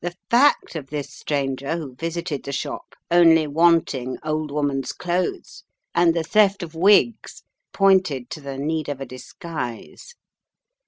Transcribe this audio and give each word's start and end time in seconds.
The 0.03 0.15
fact 0.31 0.75
of 0.75 0.87
this 0.87 1.13
stranger 1.13 1.77
who 1.77 1.93
visited 1.93 2.41
the 2.41 2.51
shop 2.51 2.95
only 3.11 3.45
wanting 3.45 4.17
old 4.23 4.49
woman's 4.49 4.93
clothes 4.93 5.63
and 5.93 6.15
the 6.15 6.23
theft 6.23 6.63
of 6.63 6.73
wigs 6.73 7.43
pointed 7.71 8.31
to 8.31 8.41
the 8.41 8.57
need 8.57 8.89
of 8.89 8.99
a 8.99 9.05
disguise. 9.05 10.15